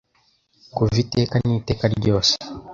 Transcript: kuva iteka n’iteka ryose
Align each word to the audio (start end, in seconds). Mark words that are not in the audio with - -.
kuva 0.75 0.95
iteka 1.03 1.35
n’iteka 1.43 1.85
ryose 1.95 2.33